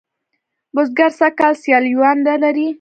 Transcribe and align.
بزگر 0.75 1.09
سږ 1.19 1.33
کال 1.39 1.53
سیاليوان 1.63 2.17
نه 2.27 2.35
لري. 2.43 2.67